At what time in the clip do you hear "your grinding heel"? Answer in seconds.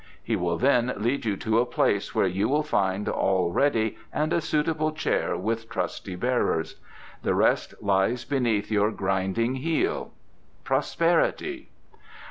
8.71-10.11